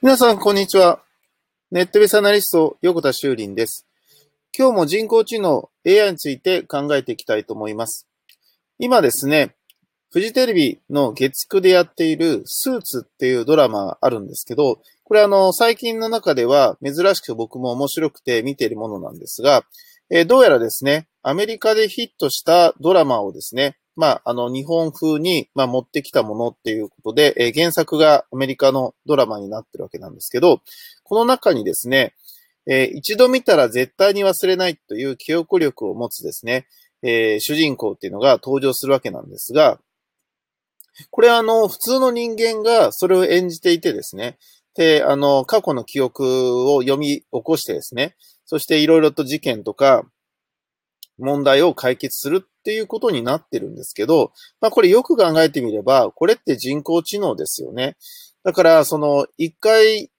[0.00, 1.02] 皆さん、こんにちは。
[1.72, 3.84] ネットベースアナリスト、横田修林です。
[4.56, 8.06] 今日も人工知能 AI について考えていきたいと思います。
[8.78, 9.56] 今ですね、
[10.12, 19.64] フジテレビの月9でやっているスーツっていうドラマがあるんですけど、これあの、最近の中では珍しく僕も面白くて見ているものなんですが、
[20.10, 30.60] え、どうやらですね、アメリカでヒットしたドラマをですね、まあ、あの、日本風に、まあ、持ってきたものっていうことで、えー、原作がアメリカのドラマになってるわけなんですけど、
[31.02, 32.14] この中にですね、
[32.68, 36.68] えー、一度見たら絶対に忘れないという記憶力を持つですね、
[37.02, 39.80] えー、主人公っていうのが登場するわけなんですが、
[41.10, 44.38] これあの、普通の人間がそれを演じていてですね、
[44.76, 50.04] で、あの、過去の記憶を読み起こしてですね、そしていろいろと事件とか
[51.18, 57.96] 問題を解決するっていうことになってるんですけど、まあこれよく考えてみれば、これって人工知能ですよね。
[58.44, 60.10] だから、その、一回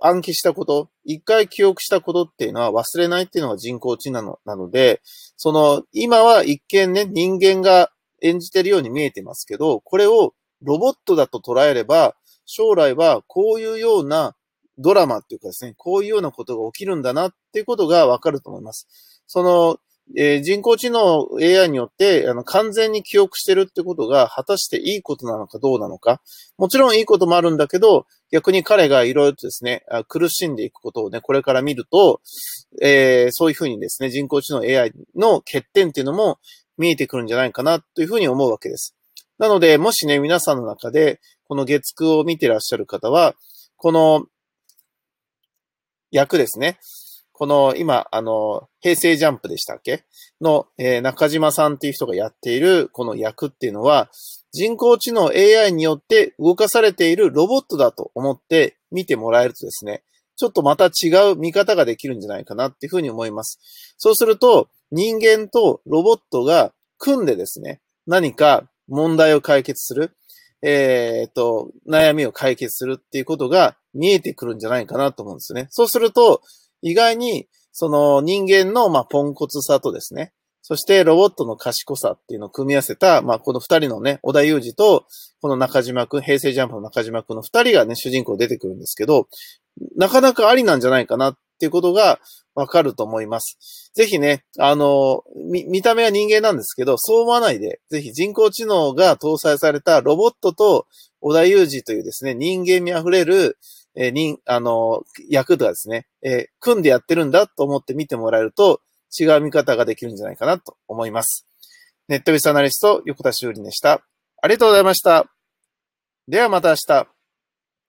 [0.00, 5.02] 暗記したこと、一回記憶したことっていうのは忘れないっていうのが人工知能なので、
[5.36, 7.90] その、今は一見ね、人間が
[8.22, 12.14] 演じてるように見えてますけど、これをロボットだと捉えれば、
[12.46, 14.34] 将来はこういうような
[14.78, 18.88] ドラマっていうかですね、こういうようなことが起きるんだなっていうことがわかると思います。
[19.26, 19.76] その、
[20.16, 26.20] えー、人工知能 AI によってあの完全に記憶してるってことが果たしていいことなのかどうなのか。
[26.56, 32.20] もちろんいいこともあるんだけど、逆に彼がいろいろとですね、苦しんでいくことをね、これから見ると、
[32.82, 36.38] えー、そういうふうにですね、人工知能 AI の欠点っていうのも
[36.76, 38.94] 見えてくるんじゃないかなというふうに思うわけです。
[39.38, 43.34] なので、もしね、皆さんの中で、この月9を見てらっしゃる方は、
[43.76, 44.26] この
[46.10, 46.78] 役ですね。
[47.38, 50.02] この今、あの、平成ジャンプでしたっけ？
[50.40, 54.10] の、えー、中島さんっていう人がやっているこの役っていうのは、
[54.52, 60.02] 人工知能 AI によって動かされているロボットだと思って見てもらえるとですね、
[60.34, 63.60] ちょっとまた違う見方ができるんじゃないかなっていうふうに思います。
[63.98, 70.10] そうすると、人間とロボットが組んでですね、何か問題を解決する、
[70.60, 75.68] えっ、と、悩みを解決するっていうことが見えてくるんじゃないかなと思うんですね。
[75.70, 76.42] そうすると、
[76.82, 85.06] 意外に、その人間の、まあ、ポンコツさとですね、そしてロボットの賢さっていうのを組み合わせた、まあ、この二人のね、小田裕二と、
[85.40, 89.28] この中島くん、平成ジャンプの中島くんの二人がね、主人公出てくるんですけど、
[89.96, 92.18] なかなかありなんじゃないかなっていうことが
[92.54, 93.90] わかると思います。
[93.94, 100.86] ぜひね、あの、見、見た目は人間なんですけど、そう思わないで、ぜひ人工知能が搭載されたロボットと
[101.20, 103.58] 小田裕二というですね、人間味あふれる、
[104.00, 108.80] えー、に、あの、役とかですね、えー、組んでやってるんだと思って見てもらえると、
[109.18, 111.46] 違う見方ができるんじゃないかなと思います。
[112.06, 114.02] ネットビスアナリスト、横田修理でした。
[114.40, 115.26] ありがとうございました。
[116.28, 117.17] ではまた明日。